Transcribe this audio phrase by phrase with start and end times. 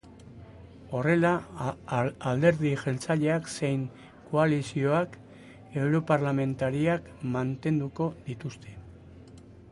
[0.99, 1.31] Horrela,
[2.29, 3.83] alderdi jeltzaleak zein
[4.31, 5.17] koalizioak
[5.83, 8.75] europarlamentariak mantenduko dituzte.